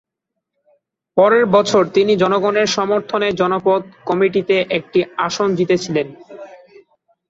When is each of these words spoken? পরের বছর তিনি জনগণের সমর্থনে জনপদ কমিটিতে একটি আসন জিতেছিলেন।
পরের 1.17 1.45
বছর 1.55 1.83
তিনি 1.93 2.13
জনগণের 2.15 2.67
সমর্থনে 2.77 3.27
জনপদ 3.33 3.79
কমিটিতে 4.05 4.55
একটি 4.77 4.99
আসন 5.25 5.47
জিতেছিলেন। 5.57 6.07